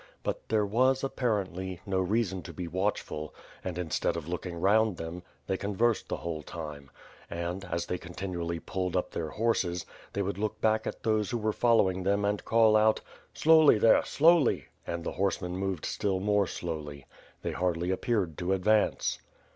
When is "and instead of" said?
3.63-4.27